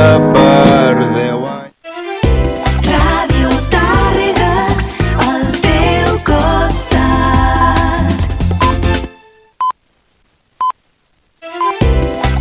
[0.00, 1.74] per deu anys.
[2.86, 4.52] Ràdio Tàrrega,
[5.26, 8.08] al teu costat.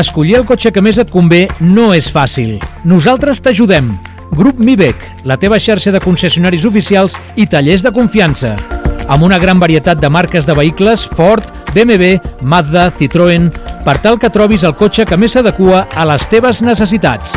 [0.00, 2.56] Escollir el cotxe que més et convé no és fàcil.
[2.88, 3.98] Nosaltres t'ajudem.
[4.32, 4.96] Grup Mibec,
[5.28, 8.71] la teva xarxa de concessionaris oficials i tallers de confiança.
[9.12, 11.44] Amb una gran varietat de marques de vehicles Ford,
[11.74, 13.50] BMW, Mazda, Citroën,
[13.84, 17.34] per tal que trobis el cotxe que més s'adequa a les teves necessitats.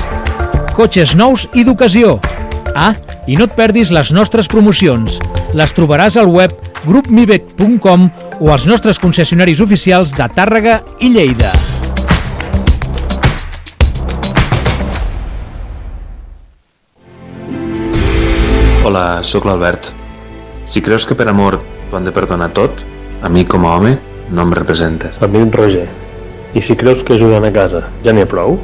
[0.77, 2.13] Cotxes nous i d'ocasió.
[2.79, 2.93] Ah,
[3.27, 5.19] i no et perdis les nostres promocions.
[5.51, 8.07] Les trobaràs al web grupmibec.com
[8.39, 11.51] o als nostres concessionaris oficials de Tàrrega i Lleida.
[18.87, 20.04] Hola, sóc l'Albert.
[20.65, 22.81] Si creus que per amor t'ho han de perdonar tot,
[23.21, 23.95] a mi com a home
[24.31, 25.21] no em representes.
[25.21, 25.85] A mi en Roger.
[26.55, 28.57] I si creus que ajudant a casa ja n'hi ha prou,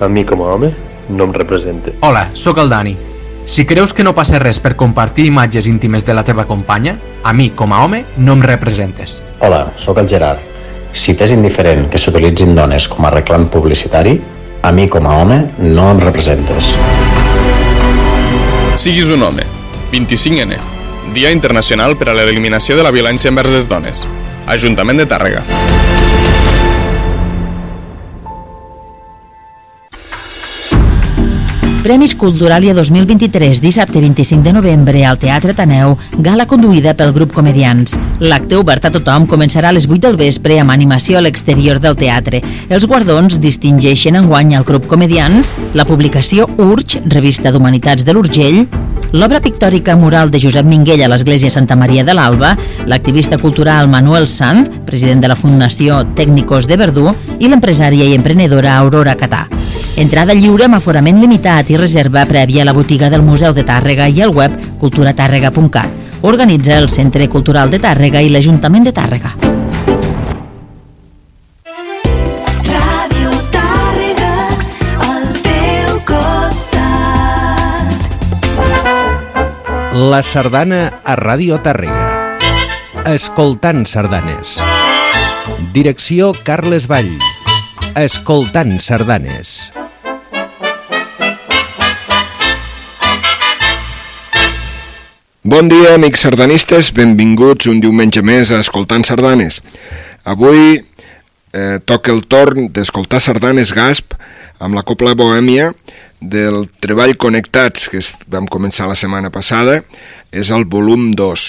[0.00, 0.72] a mi com a home
[1.10, 1.92] no em representa.
[2.00, 2.96] Hola, sóc el Dani.
[3.44, 7.32] Si creus que no passa res per compartir imatges íntimes de la teva companya, a
[7.34, 9.20] mi, com a home, no em representes.
[9.40, 10.40] Hola, sóc el Gerard.
[10.94, 14.20] Si t'és indiferent que s'utilitzin dones com a reclam publicitari,
[14.62, 16.76] a mi com a home no em representes.
[18.76, 19.50] Siguis un home.
[19.92, 20.71] 25N.
[21.10, 24.06] Dia Internacional per a l'Eliminació de la Violència envers les Dones.
[24.46, 25.42] Ajuntament de Tàrrega.
[31.82, 37.96] Premis Culturalia 2023, dissabte 25 de novembre al Teatre Taneu, gala conduïda pel grup Comedians.
[38.22, 41.98] L'acte obert a tothom començarà a les 8 del vespre amb animació a l'exterior del
[41.98, 42.38] teatre.
[42.70, 48.62] Els guardons distingeixen enguany al grup Comedians la publicació Urge, revista d'Humanitats de l'Urgell,
[49.12, 54.26] l'obra pictòrica mural de Josep Minguell a l'Església Santa Maria de l'Alba, l'activista cultural Manuel
[54.28, 59.46] Sant, president de la Fundació Tècnicos de Verdú, i l'empresària i emprenedora Aurora Catà.
[60.00, 64.08] Entrada lliure amb aforament limitat i reserva prèvia a la botiga del Museu de Tàrrega
[64.08, 66.22] i al web culturatàrrega.cat.
[66.22, 69.36] Organitza el Centre Cultural de Tàrrega i l'Ajuntament de Tàrrega.
[79.92, 82.38] La sardana a Ràdio Tàrrega.
[83.10, 84.54] Escoltant sardanes.
[85.74, 87.10] Direcció Carles Vall.
[88.00, 89.50] Escoltant sardanes.
[95.44, 99.60] Bon dia, amics sardanistes, benvinguts un diumenge més a Escoltant Sardanes.
[100.24, 104.16] Avui eh, toca el torn d'escoltar sardanes Gasp
[104.56, 105.74] amb la Copla Bohèmia
[106.22, 108.00] del Treball Connectats, que
[108.30, 109.80] vam començar la setmana passada,
[110.30, 111.48] és el volum 2.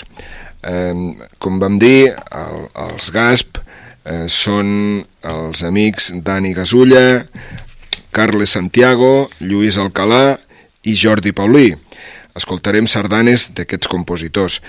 [0.63, 0.93] Eh,
[1.37, 7.23] com vam dir, el, els Gasp eh, són els amics Dani Gasulla,
[8.13, 10.37] Carles Santiago, Lluís Alcalà
[10.83, 11.71] i Jordi Paulí.
[12.37, 14.59] Escoltarem sardanes d'aquests compositors.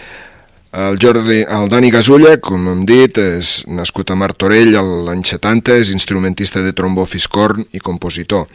[0.75, 4.75] El, Jordi, el Dani Gasulla, com hem dit, és nascut a Martorell
[5.07, 8.49] l'any 70, és instrumentista de trombó fiscorn i compositor.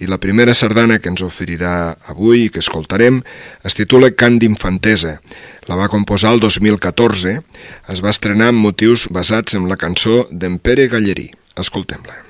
[0.00, 3.22] I la primera sardana que ens oferirà avui i que escoltarem
[3.64, 5.16] es titula Cant d'infantesa.
[5.70, 7.38] La va composar el 2014,
[7.92, 11.30] es va estrenar amb motius basats en la cançó d'en Pere Gallerí.
[11.56, 12.25] Escoltem-la.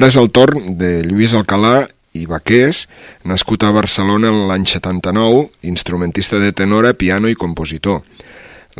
[0.00, 1.82] Ara és el torn de Lluís Alcalà
[2.16, 2.86] i Baqués,
[3.28, 8.00] nascut a Barcelona l'any 79, instrumentista de tenora, piano i compositor.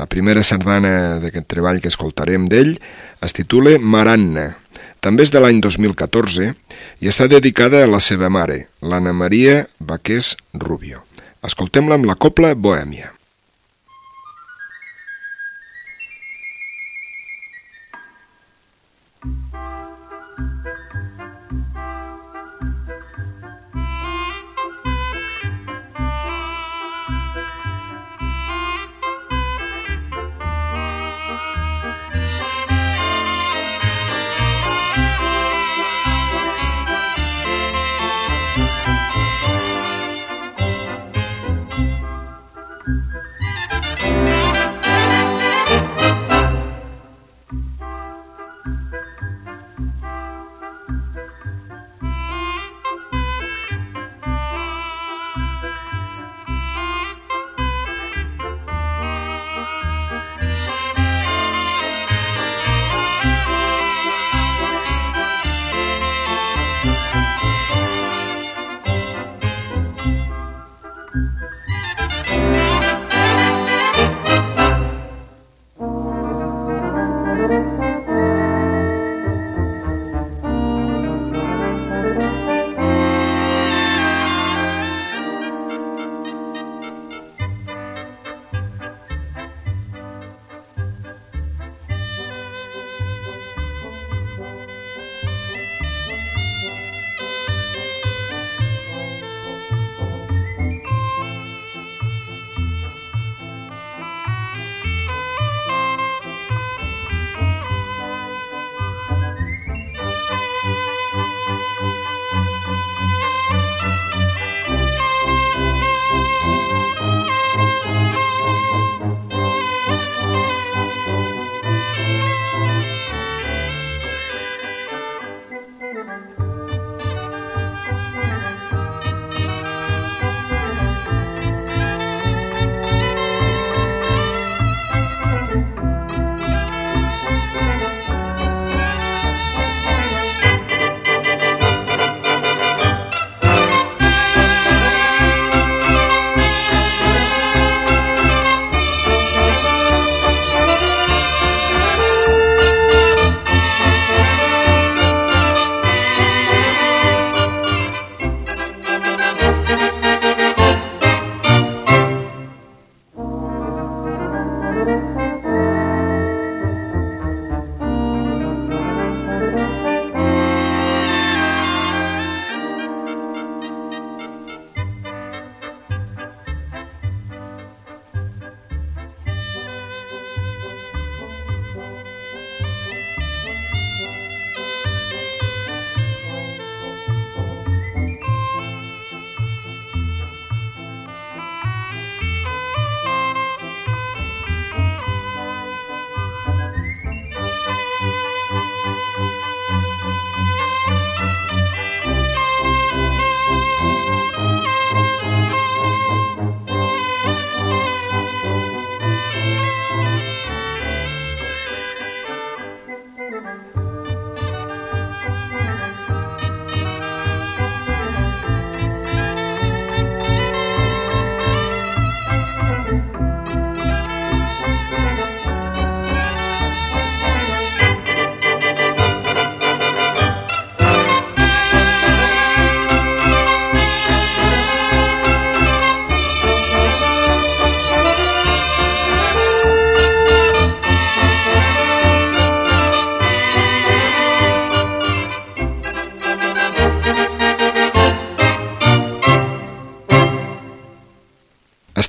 [0.00, 2.72] La primera sardana d'aquest treball que escoltarem d'ell
[3.20, 4.46] es titula Maranna.
[5.04, 6.54] També és de l'any 2014
[7.04, 11.04] i està dedicada a la seva mare, l'Anna Maria Baqués Rubio.
[11.44, 13.19] Escoltem-la amb la copla Bohèmia.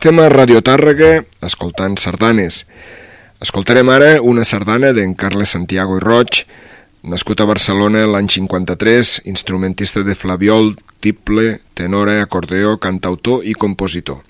[0.02, 2.64] Estem a Radio Tàrrega escoltant sardanes.
[3.38, 6.40] Escoltarem ara una sardana d'en Carles Santiago i Roig,
[7.06, 10.72] nascut a Barcelona l'any 53, instrumentista de flaviol,
[11.06, 14.24] tiple, tenora, acordeó, cantautor i compositor.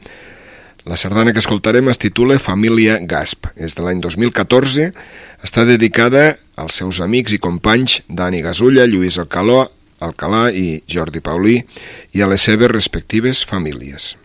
[0.84, 3.48] La sardana que escoltarem es titula Família Gasp.
[3.56, 4.92] És de l'any 2014,
[5.40, 9.70] està dedicada als seus amics i companys Dani Gasulla, Lluís Alcaló,
[10.04, 11.62] Alcalà i Jordi Paulí
[12.12, 14.18] i a les seves respectives famílies.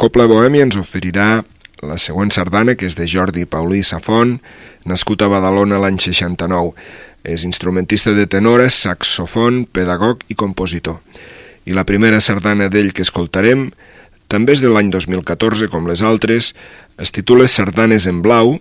[0.00, 1.42] Copla Bohèmia ens oferirà
[1.84, 4.38] la següent sardana, que és de Jordi Paulí Safont,
[4.88, 6.70] nascut a Badalona l'any 69.
[7.28, 11.02] És instrumentista de tenora, saxofon, pedagog i compositor.
[11.68, 13.66] I la primera sardana d'ell que escoltarem
[14.32, 16.54] també és de l'any 2014, com les altres,
[16.96, 18.56] es titula Sardanes en blau,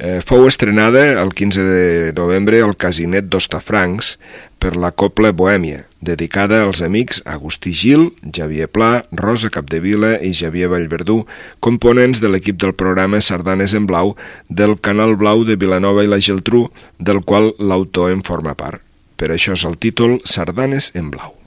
[0.00, 4.16] eh, fou estrenada el 15 de novembre al Casinet d'Ostafrancs
[4.60, 10.70] per la Copla Bohèmia, dedicada als amics Agustí Gil, Javier Pla, Rosa Capdevila i Javier
[10.72, 11.24] Vallverdú,
[11.60, 14.16] components de l'equip del programa Sardanes en Blau
[14.48, 18.80] del Canal Blau de Vilanova i la Geltrú, del qual l'autor en forma part.
[19.20, 21.39] Per això és el títol Sardanes en Blau.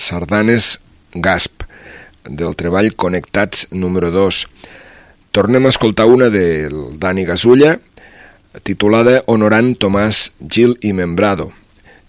[0.00, 0.80] Sardanes
[1.14, 1.62] Gasp,
[2.24, 4.46] del treball Connectats número 2.
[5.30, 7.76] Tornem a escoltar una del Dani Gasulla,
[8.66, 11.50] titulada Honorant Tomàs Gil i Membrado.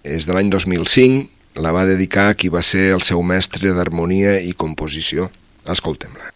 [0.02, 1.28] És de l'any 2005,
[1.62, 5.30] la va dedicar a qui va ser el seu mestre d'harmonia i composició.
[5.70, 6.31] Escoltem-la.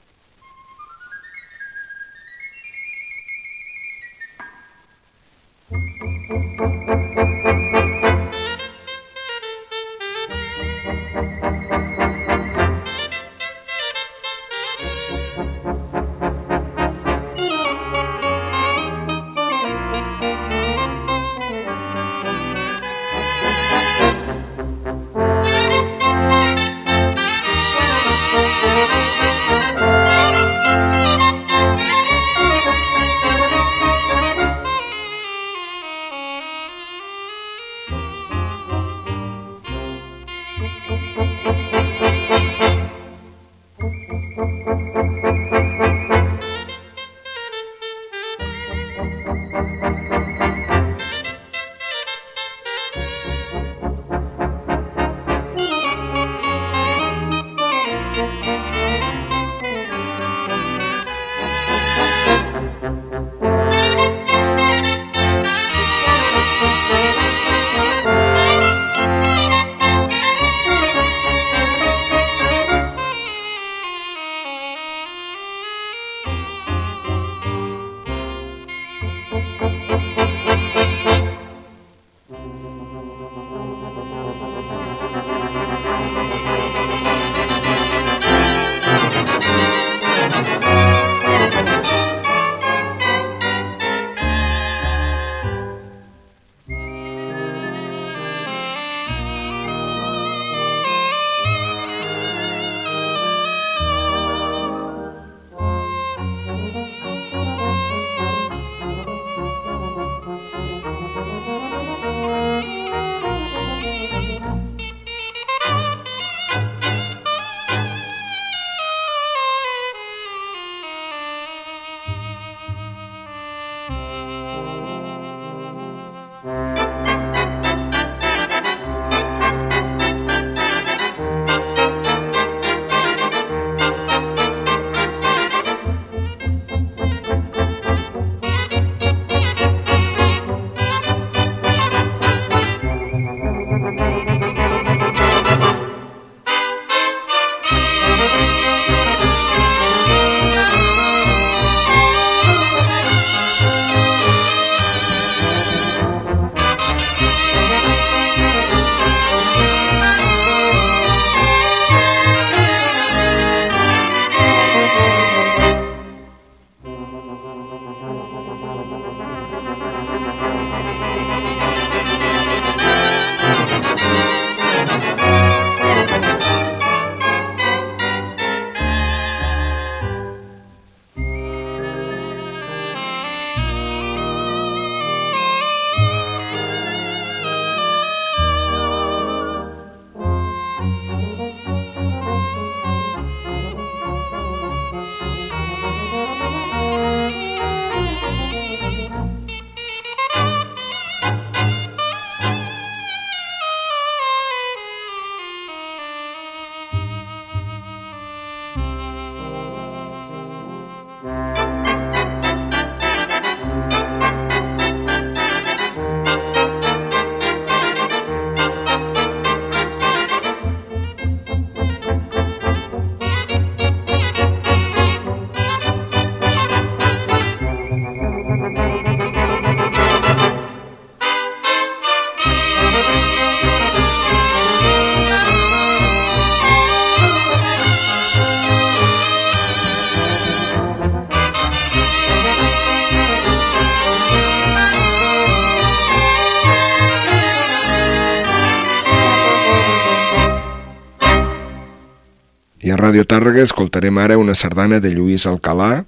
[253.16, 256.02] Ràdio Tàrrega escoltarem ara una sardana de Lluís Alcalà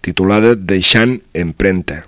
[0.00, 1.98] titulada Deixant empremta.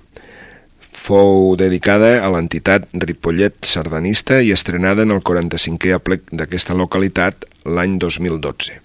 [0.97, 8.01] Fou dedicada a l'entitat Ripollet Sardanista i estrenada en el 45è aplec d'aquesta localitat l'any
[8.01, 8.81] 2012.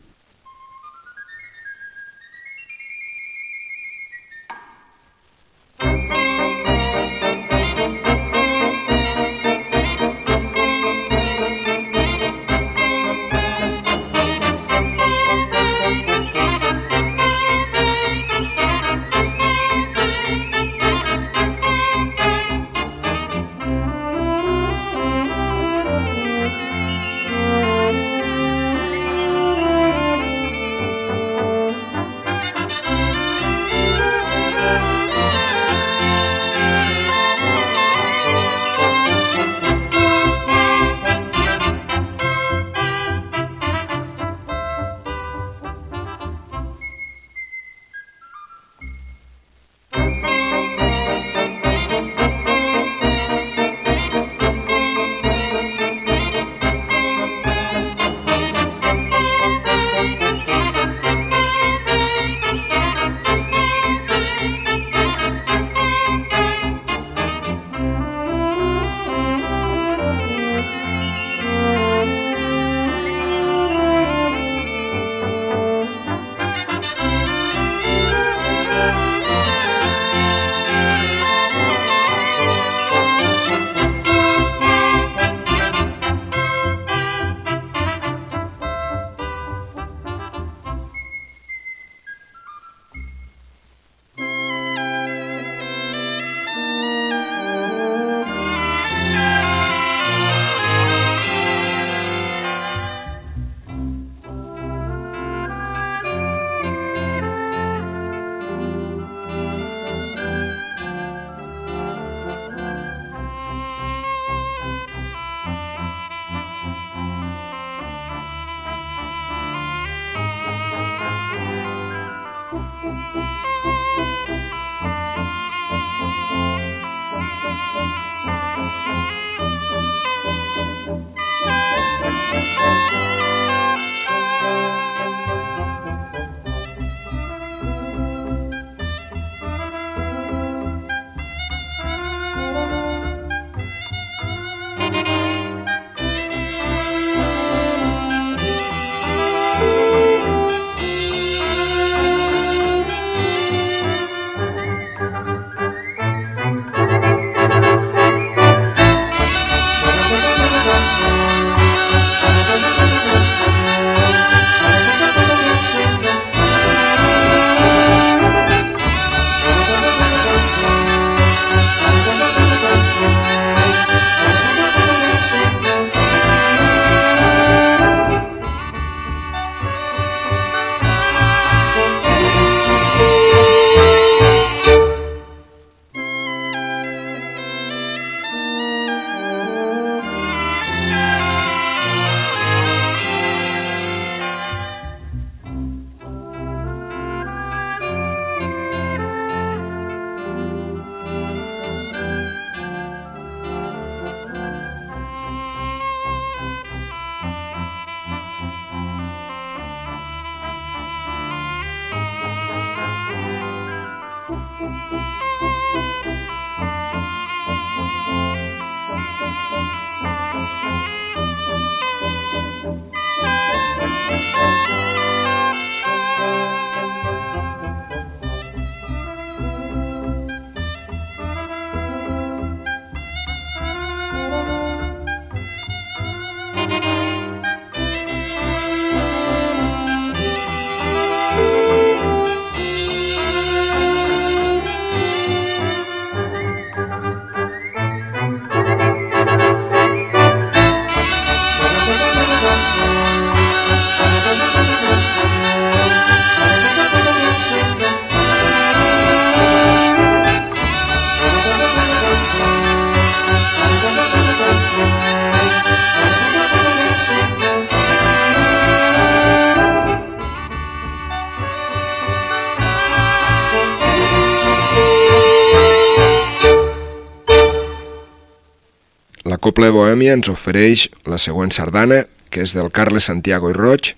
[279.59, 283.89] Copla Bohèmia ens ofereix la següent sardana, que és del Carles Santiago i Roig,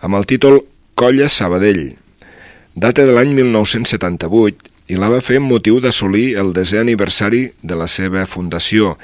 [0.00, 0.62] amb el títol
[0.96, 1.98] Colla Sabadell.
[2.72, 7.76] Data de l'any 1978 i la va fer amb motiu d'assolir el desè aniversari de
[7.76, 8.94] la seva fundació,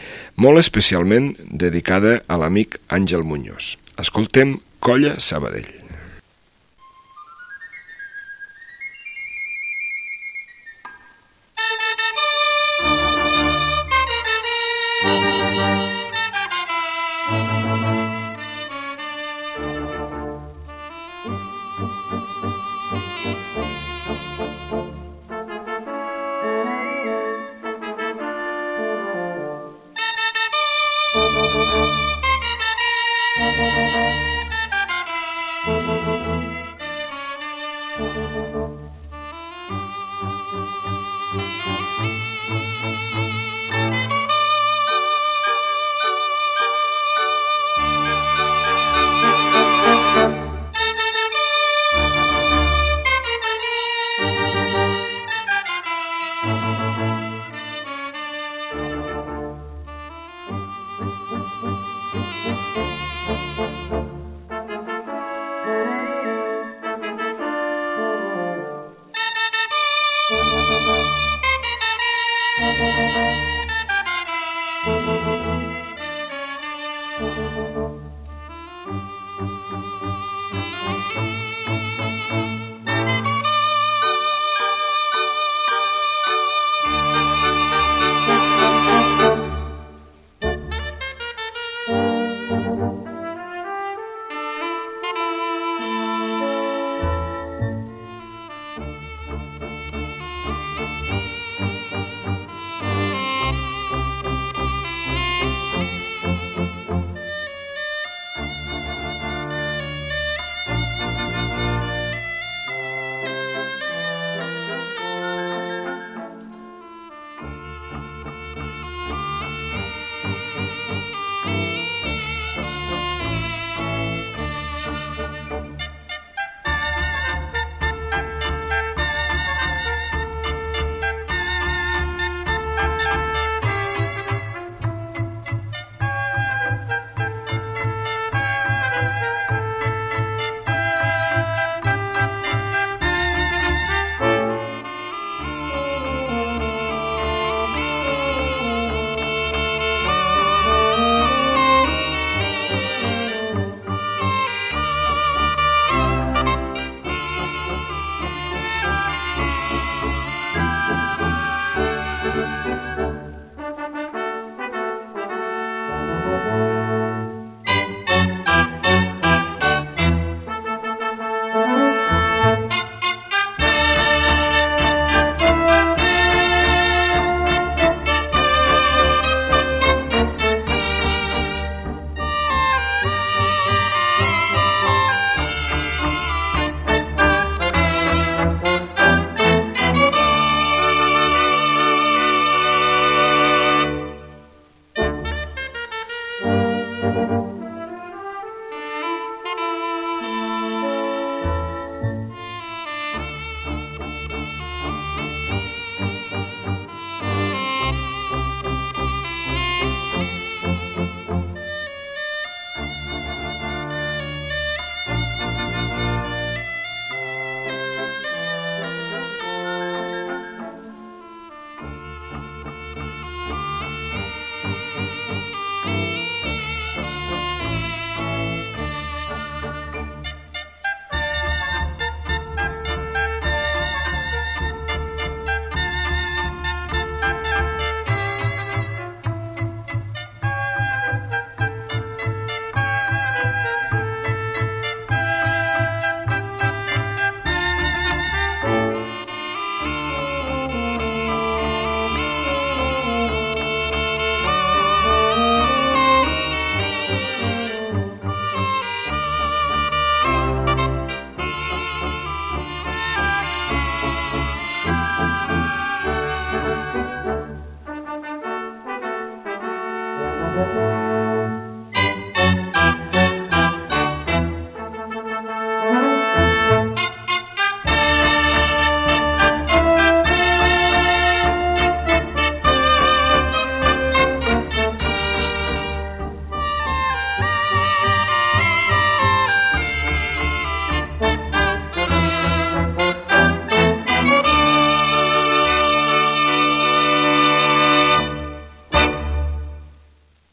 [0.40, 3.76] molt especialment dedicada a l'amic Àngel Muñoz.
[4.00, 5.81] Escoltem Colla Sabadell.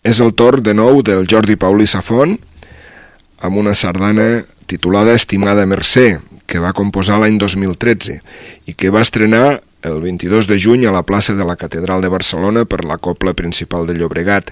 [0.10, 2.32] És el torn de nou del Jordi Paulí Safont
[3.46, 6.18] amb una sardana titulada Estimada Mercè,
[6.50, 8.16] que va composar l'any 2013
[8.66, 12.10] i que va estrenar el 22 de juny a la plaça de la Catedral de
[12.10, 14.50] Barcelona per la Copla Principal de Llobregat.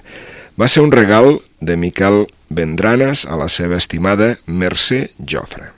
[0.54, 5.77] Va ser un regal de Miquel Vendranes a la seva estimada Mercè Jofre.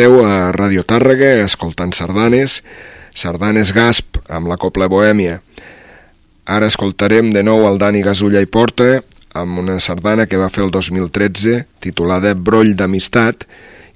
[0.00, 2.62] Esteu a Radio Tàrrega escoltant sardanes,
[3.12, 5.42] sardanes Gasp amb la Copla Bohèmia.
[6.48, 9.02] Ara escoltarem de nou el Dani Gasulla i Porta
[9.36, 13.44] amb una sardana que va fer el 2013 titulada Broll d'Amistat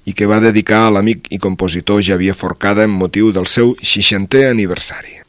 [0.05, 4.45] i que va dedicar a l'amic i compositor Javier Forcada en motiu del seu 60è
[4.53, 5.24] aniversari.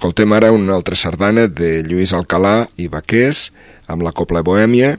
[0.00, 3.50] Escoltem ara una altra sardana de Lluís Alcalà i Baqués
[3.84, 4.94] amb la Copla Bohèmia.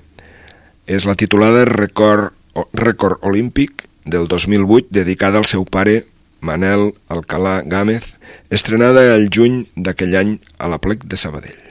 [0.85, 2.35] És la titulada Record,
[2.77, 6.03] Record Olímpic del 2008 dedicada al seu pare
[6.39, 8.13] Manel Alcalà Gámez,
[8.53, 11.70] estrenada el juny d'aquell any a la plec de Sabadell.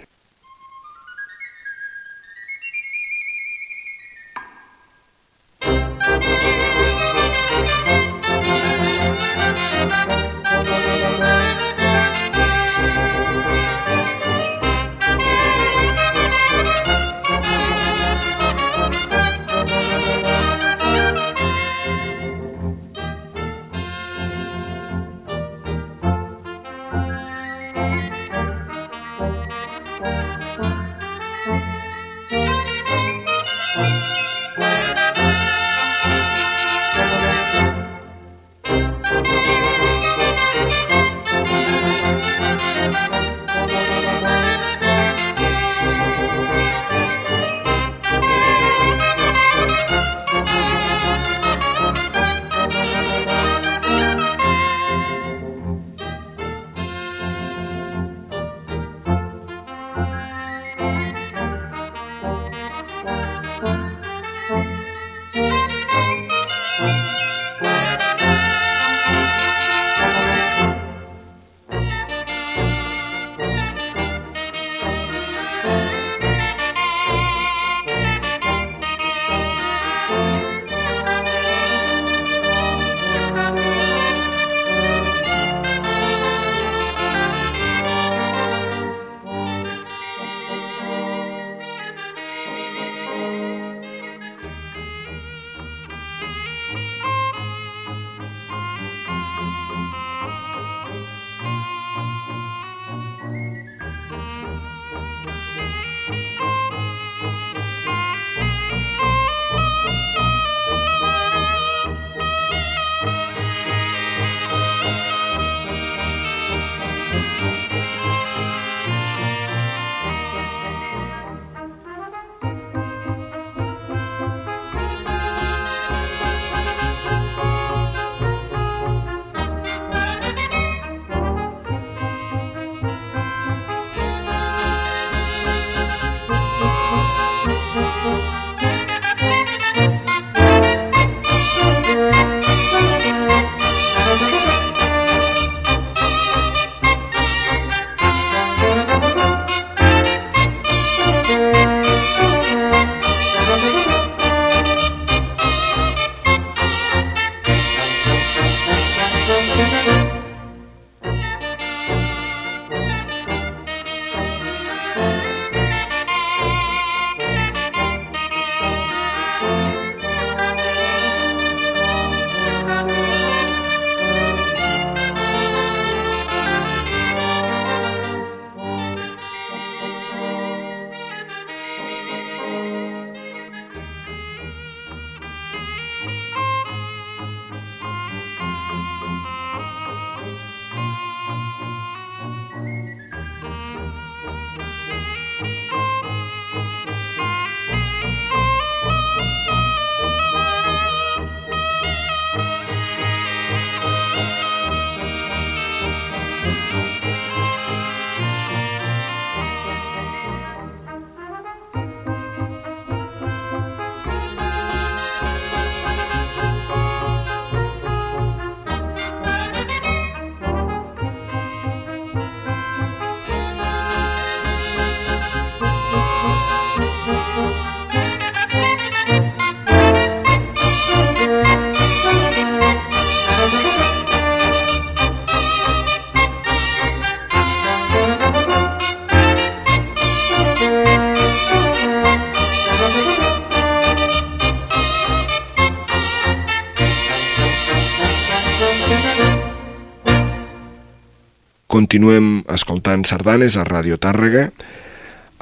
[251.91, 254.45] Continuem escoltant sardanes a Radio Tàrrega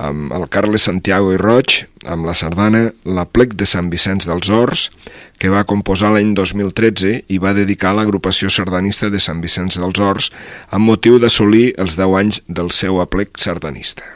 [0.01, 1.74] amb el Carles Santiago i Roig
[2.09, 4.86] amb la sardana La plec de Sant Vicenç dels Horts
[5.36, 10.01] que va composar l'any 2013 i va dedicar a l'agrupació sardanista de Sant Vicenç dels
[10.01, 10.30] Horts
[10.70, 14.09] amb motiu d'assolir els 10 anys del seu aplec sardanista.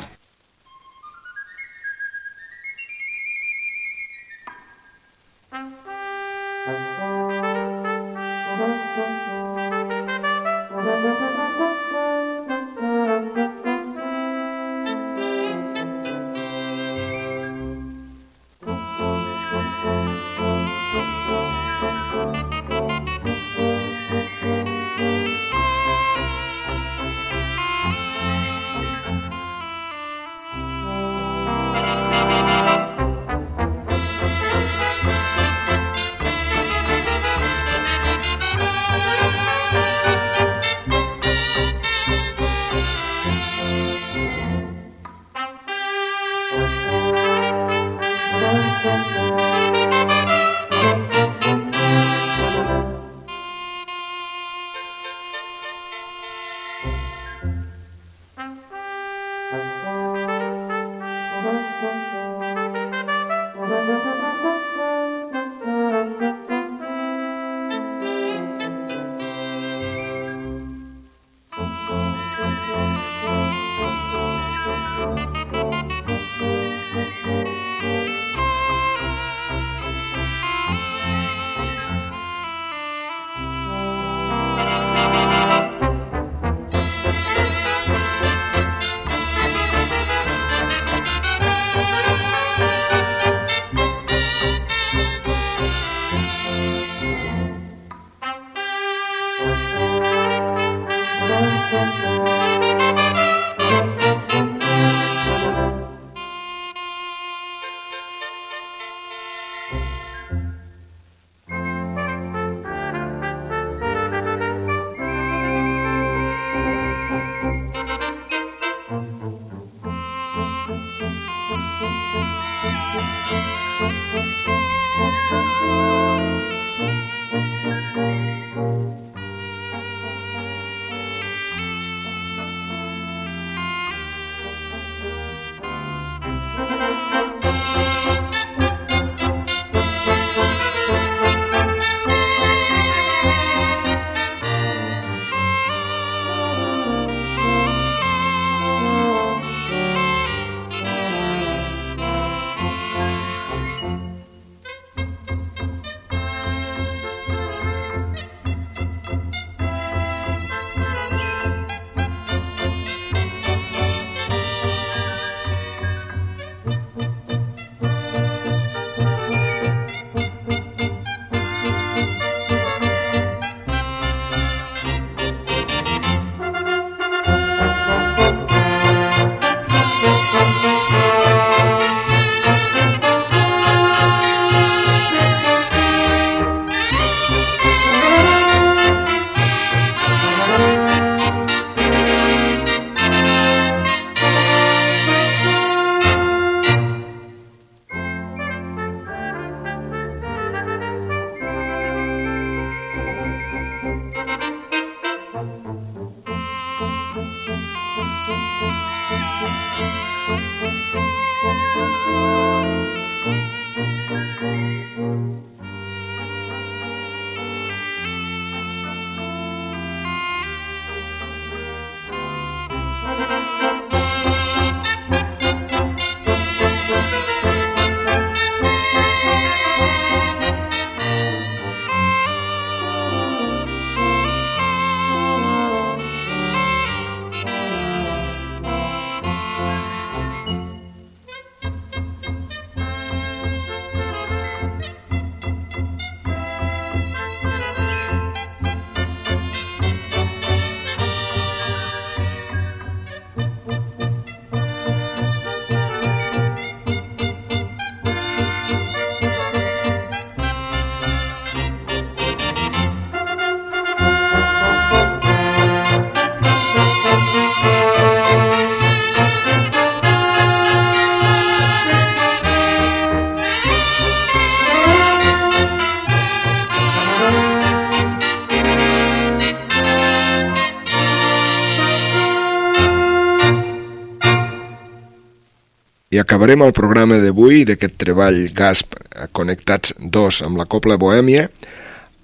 [286.22, 291.48] acabarem el programa d'avui d'aquest treball GASP eh, Connectats 2 amb la Copla Bohèmia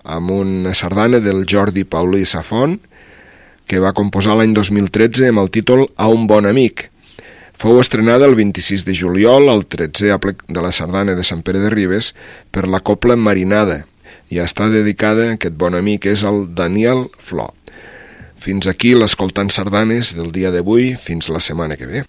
[0.08, 2.78] amb una sardana del Jordi Paulí Safont
[3.68, 6.86] que va composar l'any 2013 amb el títol A un bon amic.
[7.58, 11.60] Fou estrenada el 26 de juliol al 13è aplec de la sardana de Sant Pere
[11.60, 12.14] de Ribes
[12.54, 13.82] per la Copla Marinada
[14.32, 17.52] i està dedicada, aquest bon amic és el Daniel Flor.
[18.38, 22.06] Fins aquí l'escoltant sardanes del dia d'avui, fins la setmana que ve.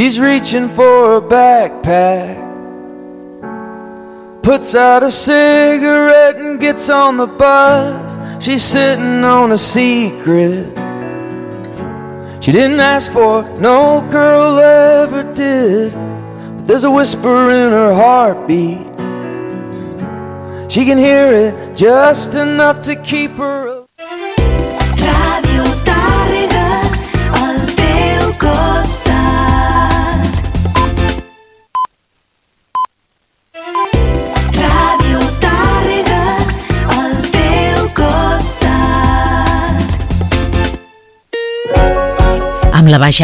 [0.00, 2.34] She's reaching for a backpack.
[4.42, 8.42] Puts out a cigarette and gets on the bus.
[8.42, 10.68] She's sitting on a secret.
[12.42, 15.92] She didn't ask for, no girl ever did.
[15.92, 18.86] But there's a whisper in her heartbeat.
[20.72, 23.69] She can hear it just enough to keep her.